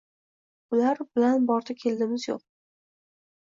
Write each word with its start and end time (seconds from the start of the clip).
Ular 0.77 1.01
bilan 1.17 1.45
bordi-keldimiz 1.53 2.27
yo‘q 2.31 2.43